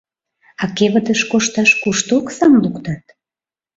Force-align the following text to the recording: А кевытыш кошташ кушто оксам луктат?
А 0.61 0.63
кевытыш 0.77 1.21
кошташ 1.31 1.71
кушто 1.81 2.11
оксам 2.19 2.53
луктат? 2.63 3.03